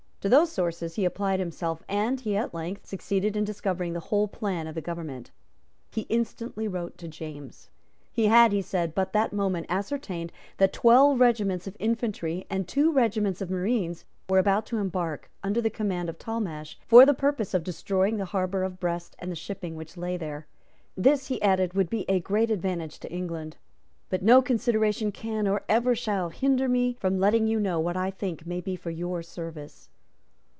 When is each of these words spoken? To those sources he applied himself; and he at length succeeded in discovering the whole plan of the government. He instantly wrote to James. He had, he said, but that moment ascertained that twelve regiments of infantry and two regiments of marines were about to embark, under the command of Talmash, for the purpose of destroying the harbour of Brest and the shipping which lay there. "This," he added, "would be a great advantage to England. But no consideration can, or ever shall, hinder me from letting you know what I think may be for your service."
To 0.21 0.29
those 0.29 0.51
sources 0.51 0.93
he 0.97 1.03
applied 1.03 1.39
himself; 1.39 1.81
and 1.89 2.21
he 2.21 2.37
at 2.37 2.53
length 2.53 2.85
succeeded 2.85 3.35
in 3.35 3.43
discovering 3.43 3.93
the 3.93 3.99
whole 4.11 4.27
plan 4.27 4.67
of 4.67 4.75
the 4.75 4.79
government. 4.81 5.31
He 5.89 6.01
instantly 6.09 6.67
wrote 6.67 6.95
to 6.99 7.07
James. 7.07 7.71
He 8.11 8.27
had, 8.27 8.51
he 8.51 8.61
said, 8.61 8.93
but 8.93 9.13
that 9.13 9.33
moment 9.33 9.65
ascertained 9.67 10.31
that 10.57 10.73
twelve 10.73 11.19
regiments 11.19 11.65
of 11.65 11.75
infantry 11.79 12.45
and 12.51 12.67
two 12.67 12.91
regiments 12.91 13.41
of 13.41 13.49
marines 13.49 14.05
were 14.29 14.37
about 14.37 14.67
to 14.67 14.77
embark, 14.77 15.31
under 15.41 15.59
the 15.59 15.71
command 15.71 16.07
of 16.07 16.19
Talmash, 16.19 16.77
for 16.85 17.03
the 17.03 17.15
purpose 17.15 17.55
of 17.55 17.63
destroying 17.63 18.17
the 18.17 18.25
harbour 18.25 18.61
of 18.61 18.79
Brest 18.79 19.15
and 19.17 19.31
the 19.31 19.35
shipping 19.35 19.75
which 19.75 19.97
lay 19.97 20.17
there. 20.17 20.45
"This," 20.95 21.29
he 21.29 21.41
added, 21.41 21.73
"would 21.73 21.89
be 21.89 22.05
a 22.07 22.19
great 22.19 22.51
advantage 22.51 22.99
to 22.99 23.11
England. 23.11 23.57
But 24.07 24.21
no 24.21 24.43
consideration 24.43 25.11
can, 25.11 25.47
or 25.47 25.63
ever 25.67 25.95
shall, 25.95 26.29
hinder 26.29 26.69
me 26.69 26.95
from 26.99 27.19
letting 27.19 27.47
you 27.47 27.59
know 27.59 27.79
what 27.79 27.97
I 27.97 28.11
think 28.11 28.45
may 28.45 28.61
be 28.61 28.75
for 28.75 28.91
your 28.91 29.23
service." 29.23 29.87